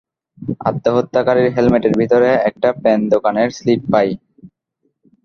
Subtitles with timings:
[0.65, 4.09] আত্মহত্যাকারীর হেলমেটের ভিতরে, একটা প্যান দোকানের স্লিপ পাই।